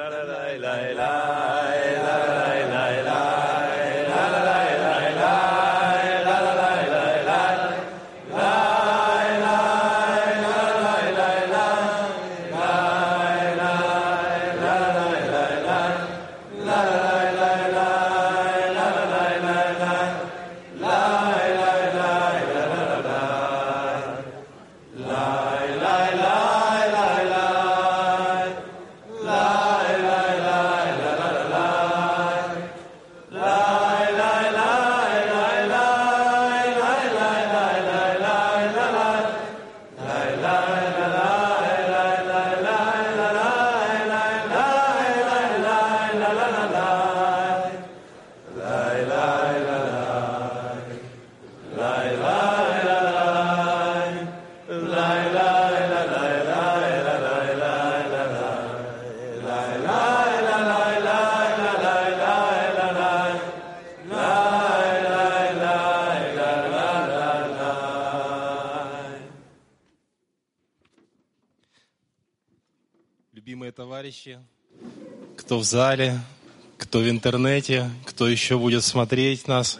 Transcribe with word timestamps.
la 0.00 0.08
la 0.08 0.22
la 0.24 0.46
la 0.58 0.94
la. 0.94 1.59
Любимые 73.32 73.70
товарищи, 73.70 74.40
кто 75.36 75.60
в 75.60 75.62
зале, 75.62 76.18
кто 76.76 76.98
в 76.98 77.08
интернете, 77.08 77.88
кто 78.04 78.26
еще 78.26 78.58
будет 78.58 78.82
смотреть 78.82 79.46
нас. 79.46 79.78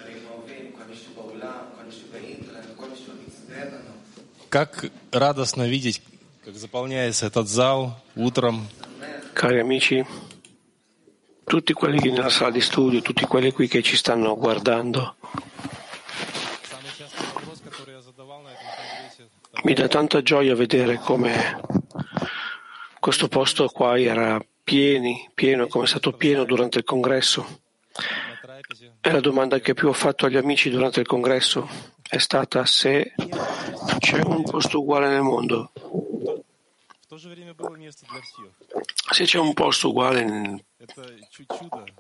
Как 4.49 4.85
радостно 5.11 5.67
видеть, 5.69 6.01
как 6.45 6.55
заполняется 6.55 7.27
этот 7.27 7.49
зал 7.49 8.01
утром. 8.15 8.69
Cari 9.35 9.59
amici, 9.59 10.07
tutti 11.45 11.73
quelli 11.73 11.99
che 11.99 12.13
nella 12.13 12.31
sala 12.31 12.53
di 12.53 12.61
studio, 12.61 13.03
tutti 13.03 13.25
quelli 13.25 13.51
qui 13.51 13.67
che 13.67 13.83
ci 13.83 13.97
stanno 13.97 14.37
guardando, 14.37 15.17
mi 19.65 19.75
dà 19.75 19.89
tanta 19.89 20.23
gioia 20.23 20.55
vedere 20.55 20.99
come 20.99 21.70
Questo 23.11 23.27
posto 23.27 23.67
qua 23.67 23.99
era 23.99 24.41
pieni, 24.63 25.29
pieno, 25.35 25.67
come 25.67 25.83
è 25.83 25.89
stato 25.89 26.13
pieno 26.13 26.45
durante 26.45 26.79
il 26.79 26.85
congresso. 26.85 27.61
E 29.01 29.11
la 29.11 29.19
domanda 29.19 29.59
che 29.59 29.75
più 29.75 29.89
ho 29.89 29.93
fatto 29.93 30.27
agli 30.27 30.37
amici 30.37 30.71
durante 30.71 31.01
il 31.01 31.09
congresso 31.09 31.69
è 32.09 32.19
stata 32.19 32.65
se 32.67 33.13
c'è 33.99 34.21
un 34.23 34.45
posto 34.45 34.79
uguale 34.79 35.09
nel 35.09 35.23
mondo. 35.23 35.73
Se 39.11 39.25
c'è 39.25 39.39
un 39.39 39.55
posto 39.55 39.89
uguale, 39.89 40.23
un 40.23 40.61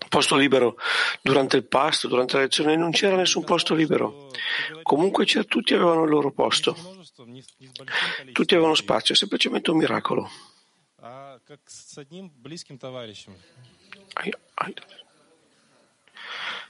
posto 0.08 0.36
libero 0.36 0.77
durante 1.20 1.56
il 1.56 1.64
pasto, 1.64 2.06
durante 2.06 2.36
la 2.36 2.42
lezione, 2.42 2.77
non 2.77 2.92
c'era 2.92 3.17
nessun 3.17 3.42
posto 3.42 3.74
libero. 3.74 4.30
Comunque 4.84 5.27
tutti 5.27 5.74
avevano 5.74 6.05
il 6.05 6.11
loro 6.11 6.30
posto, 6.30 6.77
tutti 8.30 8.55
avevano 8.55 8.77
spazio, 8.77 9.14
è 9.14 9.17
semplicemente 9.17 9.73
un 9.73 9.79
miracolo. 9.79 10.30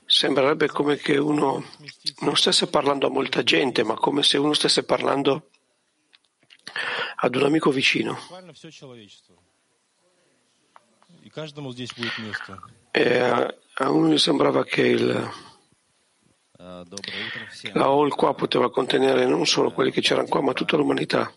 Sembrerebbe 0.06 0.68
come 0.68 0.96
che 0.96 1.18
uno 1.18 1.62
non 2.20 2.34
stesse 2.36 2.66
parlando 2.66 3.06
a 3.06 3.10
molta 3.10 3.42
gente, 3.42 3.82
ma 3.84 3.94
come 3.94 4.22
se 4.22 4.38
uno 4.38 4.54
stesse 4.54 4.84
parlando 4.84 5.50
ad 7.16 7.34
un 7.34 7.42
amico 7.42 7.70
vicino. 7.70 8.19
E 12.90 13.19
a 13.74 13.90
uno 13.90 14.16
sembrava 14.16 14.64
che 14.64 14.82
il, 14.82 15.30
la 16.56 17.84
hall 17.84 18.08
qua 18.08 18.34
poteva 18.34 18.70
contenere 18.70 19.26
non 19.26 19.46
solo 19.46 19.72
quelli 19.72 19.90
che 19.90 20.00
c'erano 20.00 20.26
qua, 20.26 20.40
ma 20.40 20.54
tutta 20.54 20.76
l'umanità 20.76 21.32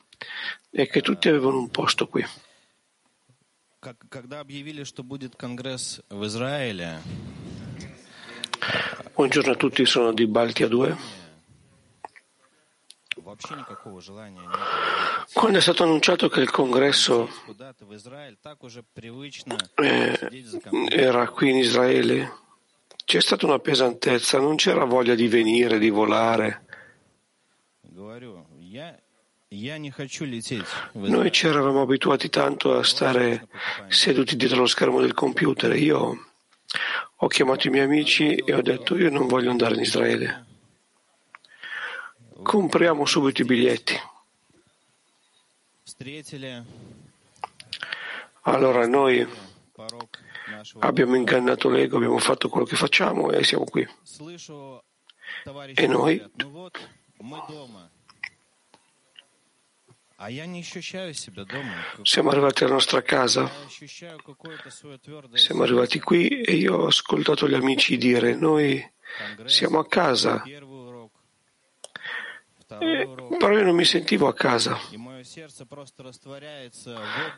e 0.71 0.87
che 0.87 1.01
tutti 1.01 1.27
avevano 1.27 1.57
un 1.57 1.69
posto 1.69 2.07
qui 2.07 2.25
Как- 3.82 4.08
Когда 4.08 4.40
объявили, 4.40 4.84
что 4.84 5.02
будет 5.04 5.36
конгресс 5.36 6.00
в 6.10 6.24
Израиле, 6.26 7.00
Buongiorno 9.16 9.52
a 9.52 9.54
tutti, 9.56 9.84
sono 9.84 10.12
di 10.12 10.26
Baltia 10.26 10.68
2. 10.68 10.96
вообще 13.16 13.54
никакого 13.56 14.00
желания 14.00 14.40
не 14.40 14.46
было 14.46 15.26
Quando 15.34 15.58
è 15.58 15.60
stato 15.60 15.82
annunciato 15.82 16.28
che 16.30 16.40
il 16.40 16.50
congresso 16.50 17.24
ехать 17.28 17.44
куда-то 17.46 17.84
в 17.84 17.94
Израиль, 17.94 18.36
так 18.40 18.62
уже 18.64 18.82
привычно 18.94 19.58
eh, 19.76 20.16
сидеть 20.18 20.46
за 20.46 20.60
компьютером. 20.60 20.98
era 20.98 21.26
qui 21.28 21.50
in 21.50 21.56
Israele, 21.56 22.32
c'è 23.04 23.20
stata 23.20 23.44
una 23.46 23.58
pesantezza, 23.58 24.38
non 24.38 24.56
c'era 24.56 24.84
voglia 24.84 25.14
di 25.14 25.28
venire, 25.28 25.78
di 25.78 25.90
volare. 25.90 26.64
Noi 30.93 31.31
ci 31.31 31.45
eravamo 31.45 31.81
abituati 31.81 32.29
tanto 32.29 32.75
a 32.75 32.83
stare 32.83 33.47
seduti 33.87 34.35
dietro 34.35 34.61
lo 34.61 34.65
schermo 34.65 34.99
del 34.99 35.13
computer. 35.13 35.75
Io 35.75 36.31
ho 37.15 37.27
chiamato 37.27 37.67
i 37.67 37.69
miei 37.69 37.85
amici 37.85 38.33
e 38.33 38.51
ho 38.51 38.63
detto 38.63 38.97
io 38.97 39.11
non 39.11 39.27
voglio 39.27 39.51
andare 39.51 39.75
in 39.75 39.81
Israele. 39.81 40.45
Compriamo 42.41 43.05
subito 43.05 43.43
i 43.43 43.45
biglietti. 43.45 43.93
Allora 48.41 48.87
noi 48.87 49.27
abbiamo 50.79 51.15
ingannato 51.15 51.69
l'ego, 51.69 51.97
abbiamo 51.97 52.17
fatto 52.17 52.49
quello 52.49 52.65
che 52.65 52.75
facciamo 52.75 53.29
e 53.29 53.43
siamo 53.43 53.65
qui. 53.65 53.87
E 55.75 55.87
noi 55.87 56.31
siamo 62.03 62.29
arrivati 62.29 62.63
alla 62.63 62.73
nostra 62.73 63.01
casa, 63.01 63.51
siamo 65.33 65.63
arrivati 65.63 65.99
qui 65.99 66.41
e 66.41 66.53
io 66.53 66.75
ho 66.75 66.87
ascoltato 66.87 67.47
gli 67.47 67.53
amici 67.53 67.97
dire 67.97 68.33
noi 68.33 68.81
siamo 69.45 69.79
a 69.79 69.87
casa, 69.87 70.41
eh, 72.79 73.09
però 73.37 73.51
io 73.51 73.63
non 73.63 73.75
mi 73.75 73.85
sentivo 73.85 74.27
a 74.27 74.33
casa, 74.33 74.79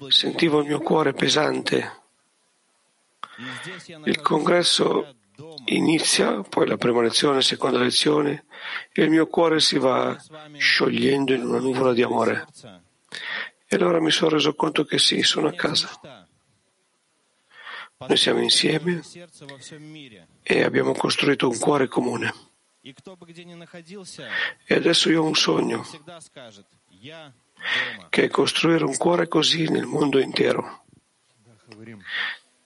sentivo 0.10 0.60
il 0.60 0.68
mio 0.68 0.80
cuore 0.80 1.14
pesante. 1.14 2.04
Il 4.06 4.22
congresso 4.22 5.16
Inizia 5.66 6.42
poi 6.42 6.68
la 6.68 6.78
prima 6.78 7.02
lezione, 7.02 7.36
la 7.36 7.42
seconda 7.42 7.80
lezione 7.80 8.46
e 8.94 9.04
il 9.04 9.10
mio 9.10 9.28
cuore 9.28 9.60
si 9.60 9.78
va 9.78 10.18
sciogliendo 10.58 11.34
in 11.34 11.46
una 11.46 11.60
nuvola 11.60 11.94
di 11.94 12.04
amore. 12.04 12.46
E 13.68 13.76
allora 13.76 14.00
mi 14.00 14.12
sono 14.12 14.32
reso 14.32 14.54
conto 14.54 14.86
che 14.86 15.00
sì, 15.00 15.24
sono 15.24 15.48
a 15.48 15.54
casa. 15.54 16.00
Noi 17.98 18.18
siamo 18.18 18.42
insieme 18.42 19.02
e 20.44 20.64
abbiamo 20.64 20.94
costruito 20.94 21.50
un 21.50 21.58
cuore 21.58 21.88
comune. 21.88 22.34
E 22.82 24.76
adesso 24.76 25.10
io 25.10 25.24
ho 25.24 25.26
un 25.26 25.36
sogno, 25.36 25.84
che 28.10 28.24
è 28.24 28.28
costruire 28.28 28.84
un 28.84 28.96
cuore 28.98 29.28
così 29.28 29.68
nel 29.70 29.86
mondo 29.86 30.20
intero 30.20 30.86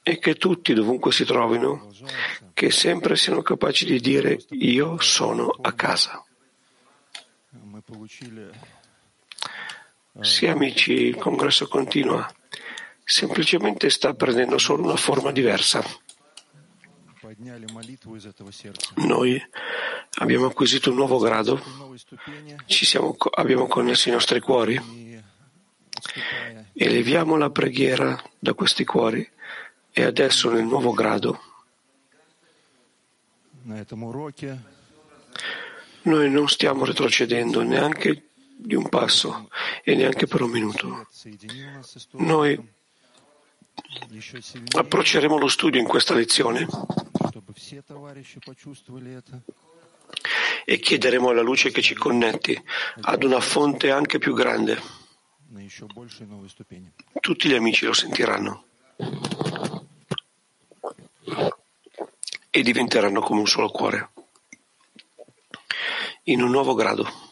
e 0.09 0.17
che 0.17 0.35
tutti, 0.35 0.73
dovunque 0.73 1.11
si 1.11 1.23
trovino, 1.23 1.91
che 2.53 2.71
sempre 2.71 3.15
siano 3.15 3.43
capaci 3.43 3.85
di 3.85 3.99
dire 3.99 4.39
io 4.49 4.99
sono 4.99 5.49
a 5.49 5.71
casa. 5.73 6.25
Sì, 10.21 10.47
amici, 10.47 10.93
il 10.93 11.15
congresso 11.15 11.67
continua, 11.67 12.27
semplicemente 13.03 13.91
sta 13.91 14.15
prendendo 14.15 14.57
solo 14.57 14.81
una 14.81 14.95
forma 14.95 15.31
diversa. 15.31 15.83
Noi 18.95 19.39
abbiamo 20.15 20.47
acquisito 20.47 20.89
un 20.89 20.95
nuovo 20.95 21.19
grado, 21.19 21.61
siamo, 22.65 23.15
abbiamo 23.35 23.67
connesso 23.67 24.09
i 24.09 24.13
nostri 24.13 24.39
cuori, 24.39 25.21
eleviamo 26.73 27.37
la 27.37 27.51
preghiera 27.51 28.19
da 28.39 28.55
questi 28.55 28.83
cuori 28.83 29.37
e 29.91 30.03
adesso 30.03 30.49
nel 30.49 30.63
nuovo 30.63 30.93
grado. 30.93 31.39
Noi 36.01 36.29
non 36.29 36.47
stiamo 36.47 36.85
retrocedendo 36.85 37.61
neanche 37.61 38.29
di 38.55 38.75
un 38.75 38.89
passo 38.89 39.49
e 39.83 39.95
neanche 39.95 40.27
per 40.27 40.41
un 40.41 40.49
minuto. 40.49 41.07
Noi 42.11 42.71
approcceremo 44.75 45.37
lo 45.37 45.47
studio 45.47 45.79
in 45.79 45.87
questa 45.87 46.13
lezione 46.13 46.67
e 50.65 50.79
chiederemo 50.79 51.29
alla 51.29 51.41
luce 51.41 51.71
che 51.71 51.81
ci 51.81 51.95
connetti 51.95 52.61
ad 53.01 53.23
una 53.23 53.39
fonte 53.39 53.91
anche 53.91 54.19
più 54.19 54.33
grande. 54.33 54.81
Tutti 57.19 57.49
gli 57.49 57.55
amici 57.55 57.85
lo 57.85 57.93
sentiranno 57.93 58.65
e 62.51 62.61
diventeranno 62.61 63.21
come 63.21 63.41
un 63.41 63.47
solo 63.47 63.69
cuore, 63.69 64.09
in 66.23 66.41
un 66.41 66.49
nuovo 66.49 66.73
grado. 66.73 67.27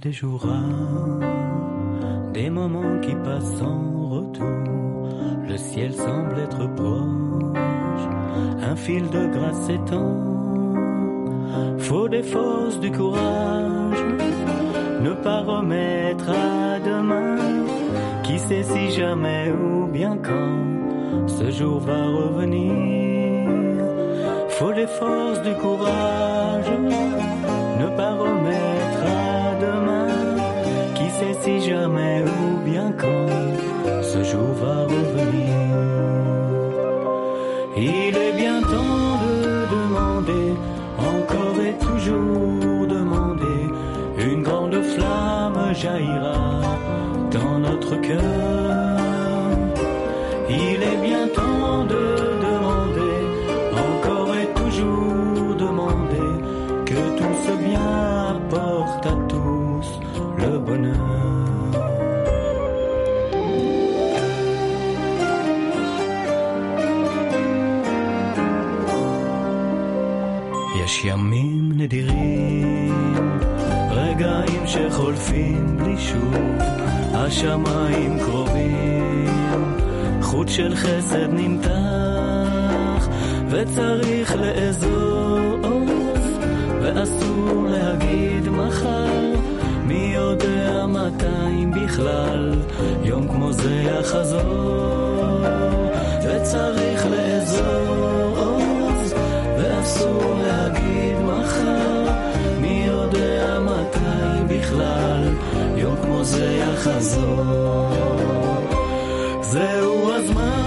des 0.00 0.12
jours 0.12 0.46
des 2.32 2.48
moments 2.48 3.00
qui 3.00 3.14
passent 3.14 3.58
sans 3.58 4.08
retour. 4.08 5.08
Le 5.46 5.56
ciel 5.56 5.92
semble 5.94 6.38
être 6.38 6.60
un 6.60 6.68
de 8.98 9.26
grâce 9.26 9.60
s'étend. 9.66 10.16
Faut 11.78 12.08
des 12.08 12.22
forces, 12.22 12.80
du 12.80 12.90
courage, 12.90 14.04
ne 15.00 15.12
pas 15.12 15.40
remettre 15.42 16.28
à 16.28 16.80
demain. 16.80 17.36
Qui 18.24 18.38
sait 18.38 18.62
si 18.62 18.90
jamais 18.90 19.52
ou 19.52 19.86
bien 19.86 20.16
quand 20.16 21.28
ce 21.28 21.50
jour 21.50 21.78
va 21.80 22.06
revenir. 22.06 22.72
Faut 24.48 24.72
des 24.72 24.86
forces, 24.86 25.42
du 25.42 25.54
courage, 25.54 26.70
ne 27.80 27.96
pas 27.96 28.14
remettre 28.14 29.02
à 29.06 29.54
demain. 29.66 30.08
Qui 30.96 31.08
sait 31.10 31.36
si 31.42 31.60
jamais 31.60 32.22
ou 32.22 32.68
bien 32.68 32.92
quand 32.98 34.02
ce 34.02 34.22
jour 34.24 34.52
va 34.62 34.84
revenir. 34.84 35.49
Jaillira 45.80 46.60
dans 47.32 47.58
notre 47.58 47.96
cœur. 48.02 48.39
השמיים 77.30 78.18
קרובים, 78.18 79.76
חוט 80.22 80.48
של 80.48 80.74
חסד 80.76 81.28
נמתח, 81.32 83.08
וצריך 83.48 84.36
לאזוז, 84.36 85.66
ואסור 86.82 87.66
להגיד 87.70 88.48
מחר, 88.48 89.34
מי 89.84 90.12
יודע 90.14 90.86
מתי 90.86 91.48
אם 91.48 91.70
בכלל, 91.70 92.54
יום 93.02 93.28
כמו 93.28 93.52
זה 93.52 93.74
יחזור, 93.74 95.46
וצריך 96.24 97.06
לאזוז, 97.06 97.39
זה 106.24 106.60
יחזור. 106.62 107.90
זהו 109.40 110.12
הזמן 110.12 110.60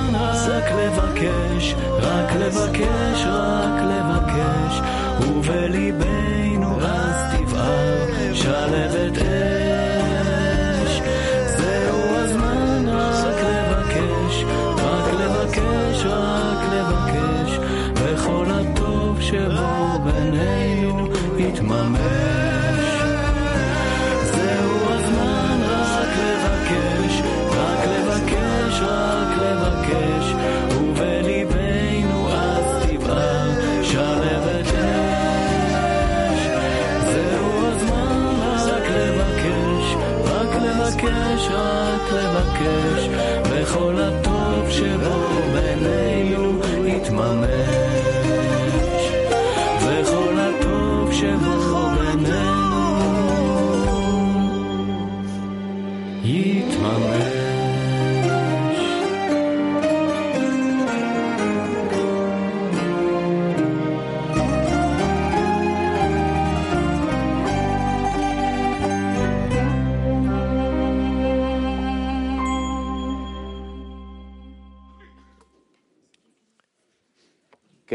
רק 0.63 0.71
לבקש, 0.71 1.75
רק 2.01 2.33
לבקש, 2.35 3.25
רק 3.25 3.81
לבקש, 3.83 4.81
ובליבנו 5.21 6.81
אז 6.81 7.15
תבער 7.38 8.33
שלבת 8.33 9.17
אש. 9.17 11.01
זהו 11.57 12.15
הזמן 12.15 12.89
רק 12.89 13.35
לבקש, 13.44 14.44
רק 14.77 15.13
לבקש, 15.13 16.06
רק 16.06 16.63
לבקש, 16.73 17.59
וכל 17.95 18.45
הטוב 18.49 19.21
שבו 19.21 19.99
בינינו 20.03 21.07
יתממש. 21.38 22.02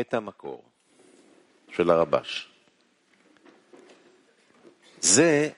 קטע 0.08 0.20
מקור 0.20 0.64
של 1.72 1.90
הרבש. 1.90 2.48
זה 5.00 5.50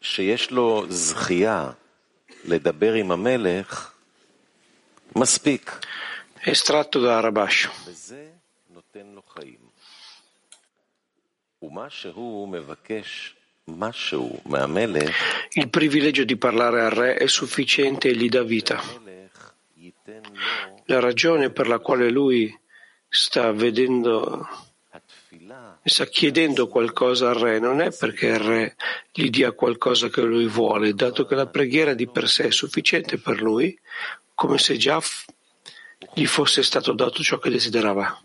שיש 0.00 0.50
לו 0.50 0.84
זכייה 0.88 1.70
לדבר 2.44 2.92
עם 2.92 3.10
המלך, 3.10 3.92
מספיק, 5.16 5.78
Estratto 6.44 6.98
da 6.98 7.20
Rabash. 7.20 7.68
וזה 7.86 8.28
נותן 8.70 9.06
לו 9.14 9.22
חיים. 9.28 9.62
ומה 11.62 11.90
שהוא 11.90 12.48
מבקש 12.48 13.36
משהו 13.68 14.40
מהמלך, 14.46 15.16
Il 15.56 15.68
privilegio 15.70 16.24
di 16.24 16.36
parlare 16.36 16.80
al 16.82 16.90
re 16.90 17.14
è 17.14 17.26
sufficiente 17.28 18.08
e 18.08 18.16
gli 18.16 18.28
dà 18.28 18.42
vita. 18.42 18.78
המלך 18.78 19.52
ייתן 19.76 20.22
לו 20.32 20.76
La 20.86 20.98
ragione 21.00 21.50
per 21.50 21.68
la 21.68 21.78
quale 21.78 22.10
lui 22.10 22.60
sta 23.17 23.51
vedendo 23.51 24.47
sta 25.83 26.05
chiedendo 26.05 26.67
qualcosa 26.67 27.29
al 27.29 27.35
re 27.35 27.59
non 27.59 27.81
è 27.81 27.91
perché 27.91 28.27
il 28.27 28.39
re 28.39 28.75
gli 29.11 29.29
dia 29.29 29.53
qualcosa 29.53 30.09
che 30.09 30.21
lui 30.21 30.45
vuole, 30.45 30.93
dato 30.93 31.25
che 31.25 31.33
la 31.33 31.47
preghiera 31.47 31.93
di 31.93 32.07
per 32.07 32.29
sé 32.29 32.45
è 32.45 32.51
sufficiente 32.51 33.17
per 33.17 33.41
lui, 33.41 33.77
come 34.35 34.59
se 34.59 34.77
già 34.77 35.01
gli 36.13 36.25
fosse 36.25 36.61
stato 36.61 36.93
dato 36.93 37.23
ciò 37.23 37.39
che 37.39 37.49
desiderava. 37.49 38.21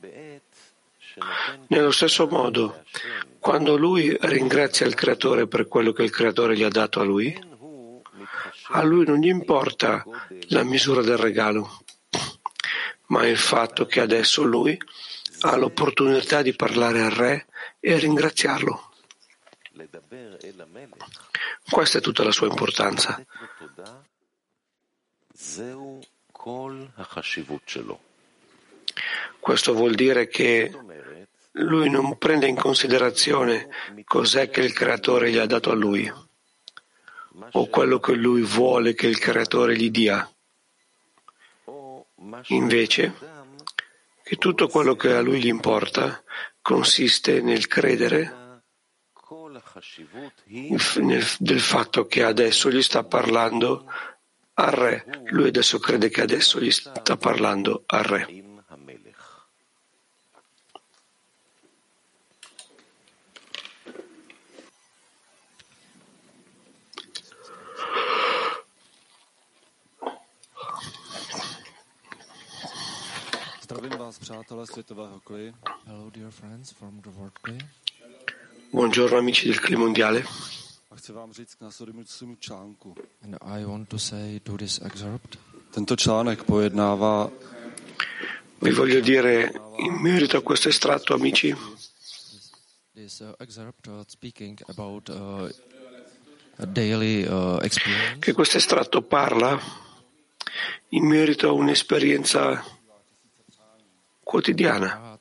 Nello 1.69 1.91
stesso 1.91 2.27
modo, 2.27 2.85
quando 3.39 3.77
lui 3.77 4.15
ringrazia 4.21 4.87
il 4.87 4.95
Creatore 4.95 5.47
per 5.47 5.69
quello 5.69 5.93
che 5.93 6.03
il 6.03 6.11
Creatore 6.11 6.55
gli 6.55 6.65
ha 6.65 6.69
dato 6.69 7.01
a 7.01 7.05
lui, 7.05 7.35
a 8.73 8.83
lui 8.83 9.07
non 9.07 9.19
gli 9.19 9.29
importa 9.29 10.05
la 10.49 10.65
misura 10.65 11.01
del 11.03 11.17
regalo, 11.17 11.83
ma 13.13 13.27
il 13.27 13.37
fatto 13.37 13.85
che 13.85 14.01
adesso 14.01 14.43
lui 14.43 14.77
ha 15.41 15.57
l'opportunità 15.57 16.41
di 16.41 16.55
parlare 16.55 17.03
al 17.03 17.11
re 17.11 17.47
e 17.79 17.99
ringraziarlo. 17.99 18.91
Questa 21.71 21.99
è 21.99 22.01
tutta 22.01 22.25
la 22.25 22.33
sua 22.33 22.47
importanza. 22.47 23.23
Questo 29.39 29.75
vuol 29.75 29.95
dire 29.95 30.29
che 30.29 30.75
lui 31.53 31.91
non 31.91 32.17
prende 32.17 32.47
in 32.47 32.57
considerazione 32.57 33.69
cos'è 34.05 34.49
che 34.49 34.63
il 34.63 34.73
creatore 34.73 35.31
gli 35.31 35.37
ha 35.37 35.47
dato 35.47 35.71
a 35.71 35.75
lui 35.75 36.11
o 37.53 37.67
quello 37.67 38.01
che 38.01 38.15
lui 38.15 38.41
vuole 38.41 38.95
che 38.95 39.07
il 39.07 39.19
creatore 39.19 39.77
gli 39.77 39.91
dia. 39.91 40.32
Invece, 42.49 43.15
che 44.23 44.37
tutto 44.37 44.69
quello 44.69 44.95
che 44.95 45.13
a 45.13 45.21
lui 45.21 45.41
gli 45.41 45.49
importa 45.49 46.23
consiste 46.61 47.41
nel 47.41 47.67
credere 47.67 48.41
del 51.39 51.61
fatto 51.61 52.07
che 52.07 52.23
adesso 52.23 52.71
gli 52.71 52.83
sta 52.83 53.05
parlando 53.05 53.87
al 54.55 54.73
re. 54.73 55.05
Lui 55.27 55.49
adesso 55.49 55.79
crede 55.79 56.09
che 56.09 56.23
adesso 56.23 56.61
gli 56.61 56.71
sta 56.71 57.17
parlando 57.17 57.85
al 57.87 58.05
re. 58.05 58.42
Přátelé 74.33 74.67
světového 74.67 75.21
kli. 75.21 75.55
Hello, 75.87 76.11
dear 76.11 76.31
friends 76.31 76.71
from 76.71 77.01
the 77.03 77.11
World 77.11 77.39
Clay. 77.45 77.59
Buongiorno 78.73 79.19
amici 79.19 79.49
del 79.49 79.59
Clima 79.59 79.85
Mondiale. 79.85 80.23
A 80.91 80.97
chci 80.97 81.13
vám 81.13 81.33
říct 81.33 81.55
k 81.55 81.61
následujícímu 81.61 82.37
článku. 82.37 82.95
And 83.25 83.37
I 83.61 83.65
want 83.65 83.89
to 83.89 83.99
say 83.99 84.41
to 84.41 84.57
this 84.57 84.81
excerpt. 84.85 85.39
Tento 85.71 85.97
článek 85.97 86.43
pojednává 86.43 87.31
Vi 88.63 88.73
voglio 88.73 89.01
dire 89.01 89.51
in 89.79 90.03
merito 90.03 90.39
a 90.39 90.41
questo 90.41 90.69
estratto, 90.69 91.15
amici, 91.15 91.55
This 92.95 93.21
uh, 93.21 93.35
excerpt 93.39 93.87
uh, 93.87 93.93
speaking 94.09 94.61
about 94.69 95.09
uh, 95.09 95.15
a 96.59 96.67
daily 96.67 97.27
uh, 97.27 97.59
experience. 97.63 98.19
che 98.19 98.33
questo 98.33 98.57
estratto 98.57 99.03
parla 99.03 99.61
in 100.89 101.07
merito 101.07 101.49
a 101.49 101.53
un'esperienza 101.53 102.65
quotidiana. 104.33 105.19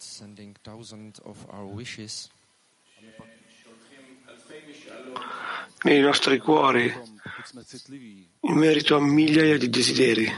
Nei 5.83 5.99
nostri 5.99 6.37
cuori 6.37 6.93
in 8.41 8.53
merito 8.53 8.95
a 8.95 9.01
migliaia 9.01 9.57
di 9.57 9.69
desideri. 9.69 10.31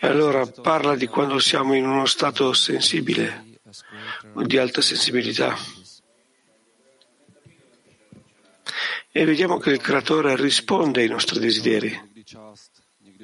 E 0.00 0.06
allora 0.06 0.46
parla 0.46 0.96
di 0.96 1.06
quando 1.06 1.38
siamo 1.38 1.74
in 1.74 1.86
uno 1.86 2.06
stato 2.06 2.52
sensibile, 2.52 3.60
di 4.34 4.58
alta 4.58 4.80
sensibilità. 4.80 5.56
E 9.12 9.24
vediamo 9.24 9.58
che 9.58 9.70
il 9.70 9.80
creatore 9.80 10.34
risponde 10.34 11.02
ai 11.02 11.08
nostri 11.08 11.38
desideri. 11.38 12.10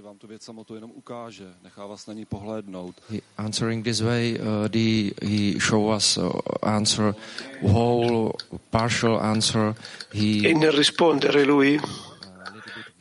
Vám 0.08 0.18
tu 0.18 0.26
věc 0.26 0.42
samotnou 0.42 0.76
jenom 0.76 0.90
ukáže, 0.90 1.54
nechá 1.62 1.86
vás 1.86 2.06
na 2.06 2.14
ní 2.14 2.24
pohlédnout. 2.24 2.94
He, 3.10 3.18
answering 3.36 3.84
this 3.84 4.00
way, 4.00 4.38
uh, 4.40 4.68
the, 4.68 5.12
he 5.22 5.60
show 5.60 5.96
us 5.96 6.16
uh, 6.16 6.30
answer 6.62 7.14
whole, 7.62 8.32
partial 8.70 9.20
answer. 9.20 9.74
He 10.14 10.48
E 10.48 10.54
nel 10.54 10.72
rispondere 10.72 11.44
lui 11.44 11.80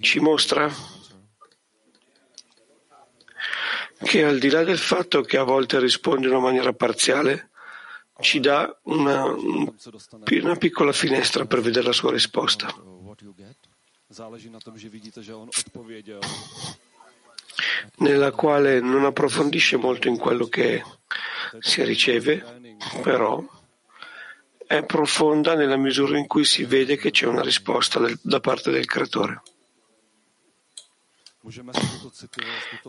ci 0.02 0.20
mostra 0.20 0.70
che 4.04 4.26
al 4.26 4.40
di 4.40 4.50
là 4.50 4.64
del 4.64 4.78
fatto 4.78 5.22
che 5.22 5.38
a 5.38 5.44
volte 5.44 5.80
risponde 5.80 6.28
in 6.28 6.34
una 6.34 6.42
maniera 6.42 6.74
parziale, 6.74 7.50
ci 8.20 8.40
dà 8.40 8.80
una, 8.84 9.26
una 10.44 10.56
piccola 10.56 10.92
finestra 10.92 11.46
per 11.46 11.62
vedere 11.62 11.86
la 11.86 11.94
sua 11.94 12.12
risposta. 12.12 12.68
Záleží 14.10 14.50
na 14.50 14.60
tom, 14.60 14.78
že 14.80 14.90
vidíte, 14.90 15.24
že 15.24 15.36
on 15.36 15.50
odpověděl. 15.60 16.22
Nella 17.98 18.32
quale 18.32 18.80
non 18.80 19.06
approfondisce 19.06 19.78
molto 19.78 20.08
in 20.08 20.18
quello 20.18 20.48
che 20.48 20.84
si 21.60 21.84
riceve, 21.84 22.44
però 23.02 23.44
è 24.66 24.84
profonda 24.84 25.56
nella 25.56 25.78
misura 25.78 26.18
in 26.18 26.28
cui 26.28 26.44
si 26.44 26.66
vede 26.66 26.98
che 26.98 27.12
c'è 27.12 27.26
una 27.26 27.42
risposta 27.42 28.00
del- 28.00 28.20
da 28.22 28.40
parte 28.40 28.70
del 28.70 28.86
creatore. 28.86 29.42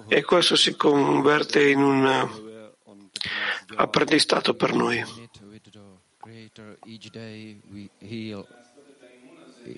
E 0.09 0.23
questo 0.25 0.57
si 0.57 0.75
converte 0.75 1.69
in 1.69 1.81
un 1.81 2.29
apprendistato 3.77 4.55
per 4.55 4.75
noi. 4.75 5.05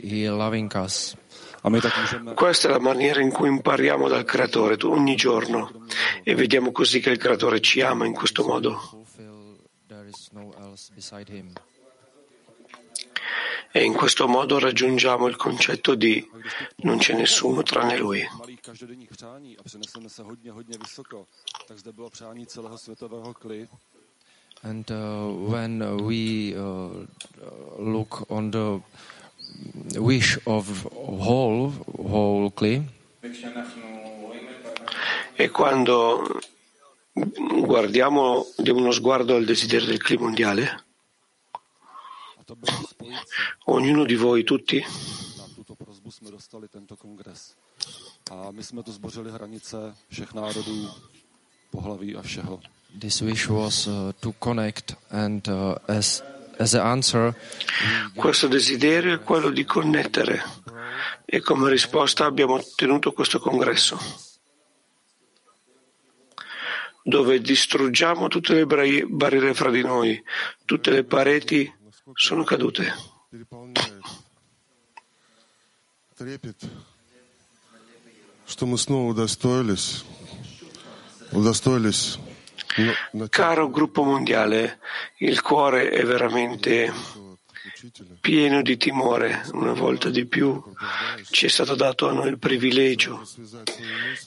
He 0.03 0.29
loving 0.29 0.71
us. 0.75 1.17
Questa 2.35 2.69
è 2.69 2.71
la 2.71 2.81
maniera 2.81 3.21
in 3.21 3.31
cui 3.31 3.49
impariamo 3.49 4.09
dal 4.09 4.25
creatore 4.25 4.76
ogni 4.85 5.14
giorno 5.14 5.87
e 6.23 6.35
vediamo 6.35 6.73
così 6.73 7.00
che 7.00 7.11
il 7.11 7.19
creatore 7.19 7.61
ci 7.61 7.83
ama 7.83 8.07
in 8.07 8.14
questo 8.14 8.45
modo. 8.45 9.05
E 13.73 13.85
in 13.85 13.93
questo 13.93 14.26
modo 14.26 14.59
raggiungiamo 14.59 15.29
il 15.29 15.37
concetto 15.37 15.95
di 15.95 16.26
non 16.79 16.99
c'è 16.99 17.14
nessuno 17.14 17.62
tranne 17.62 17.97
lui. 17.99 18.26
And 24.62 24.90
uh, 24.90 25.33
when 25.49 25.81
we 26.05 26.52
uh, 26.55 27.07
look 27.79 28.25
on 28.29 28.50
the 28.50 28.79
wish 29.97 30.39
of 30.45 30.87
whole, 30.93 31.73
whole 31.97 32.53
clay, 32.53 32.83
E 35.35 35.49
quando 35.51 36.39
guardiamo, 37.13 38.47
diamo 38.57 38.81
uno 38.81 38.93
sguardo 38.93 39.37
al 39.37 39.45
desiderio 39.45 39.87
del 39.87 40.03
clima 40.03 40.25
mondiale, 40.25 40.85
ognuno 43.65 44.05
di 44.05 44.17
voi, 44.17 44.45
tutti, 44.45 44.85
this 52.99 53.21
wish 53.23 53.49
was 53.49 53.87
uh, 53.87 54.13
to 54.21 54.35
connect, 54.39 54.97
and 55.11 55.49
uh, 55.49 55.75
as 55.87 56.23
questo 58.14 58.48
desiderio 58.48 59.14
è 59.14 59.20
quello 59.22 59.50
di 59.50 59.66
connettere 59.66 60.44
e 61.25 61.42
come 61.42 61.70
risposta 61.70 62.25
abbiamo 62.25 62.54
ottenuto 62.56 63.12
questo 63.12 63.40
congresso 63.40 64.00
dove 67.04 67.40
distruggiamo 67.40 68.28
tutte 68.30 68.54
le 68.56 68.66
bra- 68.66 68.84
barriere 69.08 69.54
fra 69.54 69.70
di 69.70 69.84
noi, 69.84 70.20
tutte 70.66 70.90
le 70.90 71.04
pareti 71.04 71.72
sono 72.14 72.44
cadute. 72.44 73.14
переполняет 73.30 74.02
трепет, 76.18 76.56
что 78.48 78.66
мы 78.66 78.78
снова 78.78 79.12
удостоились, 79.12 80.06
удостоились 81.32 82.18
на- 82.18 82.22
начать 82.22 82.29
Caro 83.29 83.69
gruppo 83.69 84.05
mondiale, 84.05 84.79
il 85.19 85.41
cuore 85.43 85.91
è 85.91 86.05
veramente 86.05 86.93
pieno 88.21 88.62
di 88.62 88.77
timore. 88.77 89.43
Una 89.53 89.73
volta 89.73 90.11
di 90.11 90.27
più 90.27 90.62
ci 91.31 91.47
è 91.47 91.49
stato 91.49 91.75
dato 91.75 92.09
a 92.09 92.12
noi 92.12 92.29
il 92.29 92.39
privilegio, 92.39 93.27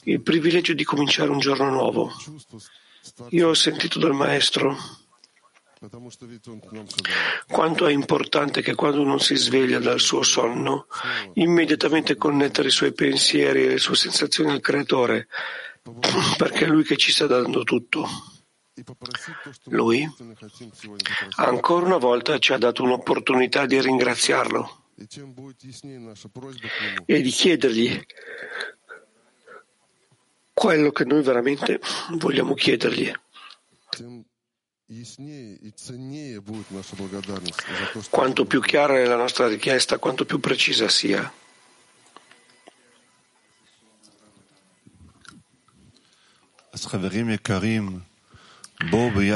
il 0.04 0.20
privilegio 0.20 0.74
di 0.74 0.84
cominciare 0.84 1.30
un 1.30 1.38
giorno 1.38 1.70
nuovo. 1.70 2.12
Io 3.30 3.48
ho 3.48 3.54
sentito 3.54 3.98
dal 3.98 4.14
maestro 4.14 4.76
quanto 7.46 7.86
è 7.86 7.92
importante 7.92 8.62
che 8.62 8.74
quando 8.74 9.02
uno 9.02 9.18
si 9.18 9.36
sveglia 9.36 9.78
dal 9.78 10.00
suo 10.00 10.22
sonno, 10.22 10.86
immediatamente 11.34 12.16
connettere 12.16 12.68
i 12.68 12.72
suoi 12.72 12.92
pensieri 12.92 13.64
e 13.64 13.68
le 13.68 13.78
sue 13.78 13.94
sensazioni 13.94 14.50
al 14.50 14.60
Creatore, 14.60 15.28
perché 16.38 16.64
è 16.64 16.68
Lui 16.68 16.84
che 16.84 16.96
ci 16.96 17.12
sta 17.12 17.26
dando 17.26 17.64
tutto. 17.64 18.08
Lui 19.66 20.04
ancora 21.36 21.86
una 21.86 21.96
volta 21.96 22.38
ci 22.38 22.52
ha 22.52 22.58
dato 22.58 22.82
un'opportunità 22.82 23.66
di 23.66 23.80
ringraziarlo 23.80 24.86
e 27.06 27.22
di 27.22 27.30
chiedergli 27.30 28.04
quello 30.52 30.90
che 30.90 31.04
noi 31.04 31.22
veramente 31.22 31.80
vogliamo 32.18 32.54
chiedergli. 32.54 33.12
Quanto 38.10 38.44
più 38.44 38.60
chiara 38.60 38.98
è 38.98 39.04
la 39.04 39.16
nostra 39.16 39.48
richiesta, 39.48 39.98
quanto 39.98 40.24
più 40.24 40.40
precisa 40.40 40.88
sia. 40.88 41.32
As, 46.70 46.88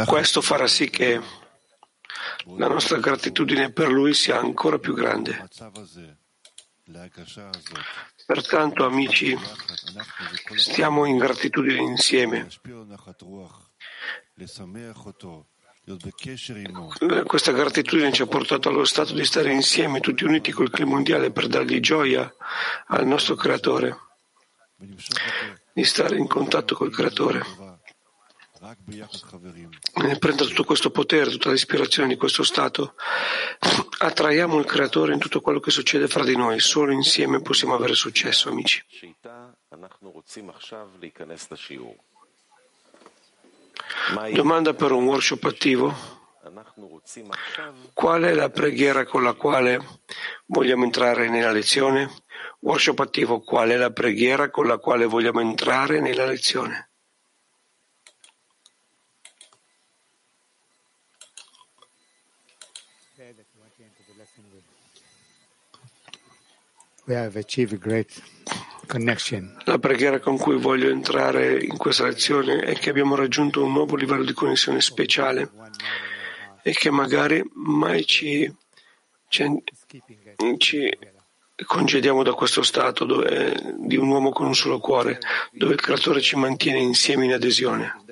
questo 0.06 0.40
farà 0.40 0.66
sì 0.66 0.90
che 0.90 1.20
la 2.56 2.68
nostra 2.68 2.98
gratitudine 2.98 3.72
per 3.72 3.88
lui 3.88 4.14
sia 4.14 4.38
ancora 4.38 4.78
più 4.78 4.94
grande. 4.94 5.48
Pertanto, 8.26 8.84
amici, 8.84 9.38
stiamo 10.56 11.04
in 11.04 11.18
gratitudine 11.18 11.80
insieme. 11.80 12.48
Questa 17.24 17.52
gratitudine 17.52 18.12
ci 18.12 18.22
ha 18.22 18.26
portato 18.26 18.68
allo 18.68 18.84
stato 18.84 19.14
di 19.14 19.24
stare 19.24 19.52
insieme, 19.52 20.00
tutti 20.00 20.24
uniti 20.24 20.52
col 20.52 20.70
clima 20.70 20.90
mondiale, 20.92 21.30
per 21.30 21.46
dargli 21.46 21.80
gioia 21.80 22.30
al 22.88 23.06
nostro 23.06 23.34
Creatore, 23.34 23.96
di 25.72 25.84
stare 25.84 26.16
in 26.16 26.26
contatto 26.26 26.74
col 26.74 26.92
Creatore. 26.92 27.67
Eh, 28.60 30.18
Prendere 30.18 30.48
tutto 30.48 30.64
questo 30.64 30.90
potere, 30.90 31.30
tutta 31.30 31.50
l'ispirazione 31.50 32.08
di 32.08 32.16
questo 32.16 32.42
stato. 32.42 32.94
Attraiamo 33.98 34.58
il 34.58 34.64
creatore 34.64 35.12
in 35.12 35.20
tutto 35.20 35.40
quello 35.40 35.60
che 35.60 35.70
succede 35.70 36.08
fra 36.08 36.24
di 36.24 36.36
noi. 36.36 36.58
Solo 36.58 36.92
insieme 36.92 37.40
possiamo 37.40 37.74
avere 37.74 37.94
successo, 37.94 38.48
amici. 38.48 38.84
Domanda 44.32 44.74
per 44.74 44.92
un 44.92 45.06
workshop 45.06 45.44
attivo. 45.44 46.16
Qual 47.92 48.22
è 48.22 48.32
la 48.34 48.50
preghiera 48.50 49.04
con 49.04 49.22
la 49.22 49.34
quale 49.34 49.78
vogliamo 50.46 50.84
entrare 50.84 51.28
nella 51.28 51.52
lezione? 51.52 52.10
Workshop 52.60 52.98
attivo, 53.00 53.40
qual 53.40 53.68
è 53.70 53.76
la 53.76 53.92
preghiera 53.92 54.50
con 54.50 54.66
la 54.66 54.78
quale 54.78 55.06
vogliamo 55.06 55.40
entrare 55.40 56.00
nella 56.00 56.26
lezione? 56.26 56.90
La 69.64 69.78
preghiera 69.78 70.18
con 70.20 70.36
cui 70.38 70.56
voglio 70.58 70.88
entrare 70.90 71.58
in 71.62 71.76
questa 71.76 72.04
lezione 72.06 72.60
è 72.60 72.74
che 72.74 72.90
abbiamo 72.90 73.14
raggiunto 73.16 73.64
un 73.64 73.72
nuovo 73.72 73.96
livello 73.96 74.24
di 74.24 74.32
connessione 74.32 74.80
speciale 74.80 75.50
e 76.62 76.72
che 76.72 76.90
magari 76.90 77.42
mai 77.54 78.04
ci, 78.04 78.50
ci- 79.28 79.62
ci 80.58 80.98
congediamo 81.64 82.22
da 82.22 82.32
questo 82.34 82.62
stato 82.62 83.04
dove- 83.04 83.74
di 83.78 83.96
un 83.96 84.08
uomo 84.08 84.30
con 84.30 84.46
un 84.46 84.54
solo 84.54 84.78
cuore, 84.78 85.18
dove 85.52 85.74
il 85.74 85.80
creatore 85.80 86.20
ci 86.20 86.36
mantiene 86.36 86.78
insieme 86.78 87.24
in 87.24 87.32
adesione. 87.32 88.04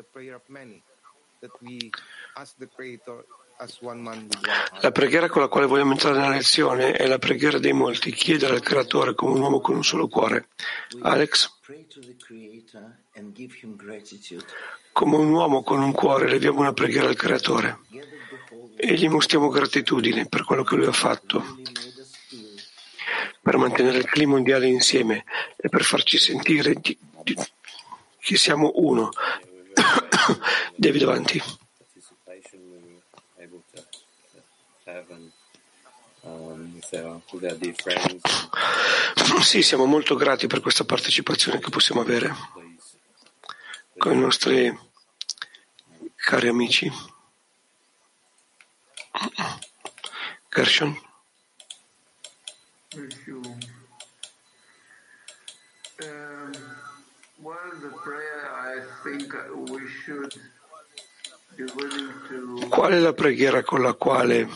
La 4.81 4.93
preghiera 4.93 5.29
con 5.29 5.41
la 5.41 5.49
quale 5.49 5.67
vogliamo 5.67 5.93
entrare 5.93 6.19
nella 6.19 6.35
lezione 6.35 6.93
è 6.93 7.07
la 7.07 7.19
preghiera 7.19 7.59
dei 7.59 7.73
molti, 7.73 8.13
chiedere 8.13 8.55
al 8.55 8.61
creatore 8.61 9.15
come 9.15 9.33
un 9.33 9.41
uomo 9.41 9.61
con 9.61 9.77
un 9.77 9.85
solo 9.85 10.09
cuore. 10.09 10.49
Alex, 11.01 11.51
come 14.93 15.17
un 15.17 15.33
uomo 15.33 15.63
con 15.63 15.83
un 15.83 15.93
cuore 15.93 16.29
leviamo 16.29 16.61
una 16.61 16.75
preghiera 16.75 17.09
al 17.09 17.17
creatore 17.17 17.80
e 18.76 18.95
gli 18.95 19.09
mostriamo 19.09 19.49
gratitudine 19.49 20.26
per 20.26 20.45
quello 20.45 20.63
che 20.63 20.76
lui 20.76 20.87
ha 20.87 20.93
fatto. 20.93 21.43
Per 23.41 23.57
mantenere 23.57 23.99
il 23.99 24.07
clima 24.07 24.33
mondiale 24.33 24.67
insieme 24.67 25.25
e 25.57 25.69
per 25.69 25.83
farci 25.83 26.19
sentire 26.19 26.75
che 26.80 26.99
siamo 28.37 28.73
uno. 28.75 29.09
Devi 30.75 30.99
davanti. 30.99 31.43
participation 32.37 32.61
we 32.71 32.78
were 32.78 33.45
able 33.45 33.63
to, 33.75 33.80
to 33.80 34.91
have 34.91 35.11
and 35.11 35.33
um, 36.25 36.33
so 36.33 36.33
with 36.33 36.35
our 36.35 36.43
dear 36.43 36.83
friends 36.83 36.86
Sì, 39.41 39.63
siamo 39.63 39.85
molto 39.85 40.15
grati 40.15 40.47
per 40.47 40.61
questa 40.61 40.85
partecipazione 40.85 41.59
che 41.59 41.71
possiamo 41.71 42.00
avere 42.00 42.35
con 43.97 44.13
i 44.13 44.21
nostri 44.21 44.76
cari 46.15 46.49
amici. 46.49 46.91
Gershon, 50.50 50.99
qual 62.69 62.93
è 62.93 62.99
la 62.99 63.13
preghiera 63.13 63.63
con 63.63 63.82
la 63.82 63.93
quale 63.95 64.49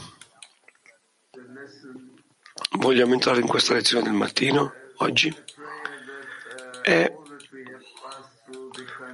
vogliamo 2.78 3.14
entrare 3.14 3.40
in 3.40 3.46
questa 3.46 3.74
lezione 3.74 4.04
del 4.04 4.12
mattino, 4.12 4.72
oggi? 4.96 5.34
È 6.82 7.12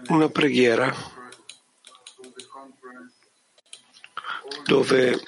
una 0.09 0.29
preghiera 0.29 0.95
dove 4.65 5.21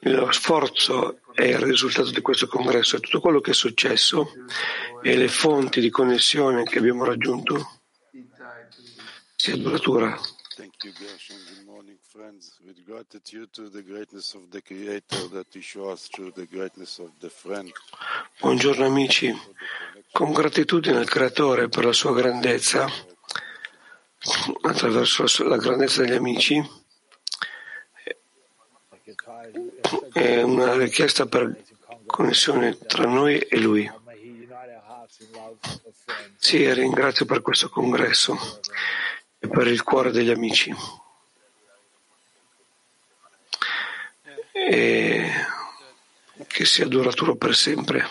lo 0.00 0.32
sforzo 0.32 1.20
è 1.32 1.44
il 1.44 1.58
risultato 1.58 2.10
di 2.10 2.20
questo 2.20 2.46
congresso 2.46 2.96
e 2.96 3.00
tutto 3.00 3.20
quello 3.20 3.40
che 3.40 3.52
è 3.52 3.54
successo 3.54 4.32
e 5.02 5.16
le 5.16 5.28
fonti 5.28 5.80
di 5.80 5.90
connessione 5.90 6.64
che 6.64 6.78
abbiamo 6.78 7.04
raggiunto 7.04 7.80
sia 9.36 9.56
duratura. 9.56 10.18
You, 10.84 10.90
Gershon. 10.90 11.36
Good 11.54 11.64
morning, 11.64 11.96
friends. 12.02 12.58
With 12.66 12.84
gratitude 12.84 13.52
to 13.52 13.68
the 13.68 13.82
greatness 13.82 14.34
of 14.34 14.50
the 14.50 14.60
Creator 14.60 15.28
that 15.32 15.46
He 15.52 15.60
shows 15.60 16.08
through 16.08 16.32
the 16.34 16.46
greatness 16.46 16.98
of 16.98 17.10
the 17.20 17.28
friend. 17.28 17.70
Buongiorno 18.40 18.84
amici, 18.84 19.32
con 20.10 20.32
gratitudine 20.32 20.96
al 20.98 21.08
Creatore 21.08 21.68
per 21.68 21.84
la 21.84 21.92
sua 21.92 22.12
grandezza, 22.12 22.88
attraverso 24.62 25.24
la 25.46 25.56
grandezza 25.56 26.02
degli 26.02 26.16
amici, 26.16 26.60
è 30.12 30.42
una 30.42 30.76
richiesta 30.76 31.26
per 31.26 31.62
connessione 32.06 32.76
tra 32.76 33.04
noi 33.04 33.38
e 33.38 33.56
Lui. 33.60 33.88
Sì, 36.38 36.72
ringrazio 36.72 37.24
per 37.24 37.40
questo 37.40 37.68
congresso 37.68 38.36
e 39.42 39.48
per 39.48 39.66
il 39.66 39.82
cuore 39.82 40.12
degli 40.12 40.30
amici. 40.30 40.72
E 44.52 45.30
che 46.46 46.64
sia 46.64 46.86
duraturo 46.86 47.34
per 47.34 47.56
sempre. 47.56 48.08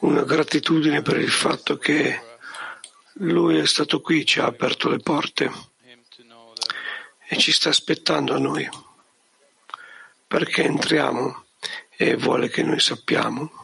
Una 0.00 0.22
gratitudine 0.24 1.00
per 1.02 1.18
il 1.18 1.30
fatto 1.30 1.78
che 1.78 2.20
Lui 3.18 3.58
è 3.58 3.66
stato 3.66 4.00
qui, 4.00 4.26
ci 4.26 4.40
ha 4.40 4.46
aperto 4.46 4.88
le 4.88 4.98
porte 4.98 5.50
e 7.28 7.36
ci 7.38 7.52
sta 7.52 7.68
aspettando 7.68 8.34
a 8.34 8.38
noi 8.38 8.68
perché 10.26 10.64
entriamo 10.64 11.44
e 11.96 12.16
vuole 12.16 12.48
che 12.48 12.64
noi 12.64 12.80
sappiamo 12.80 13.63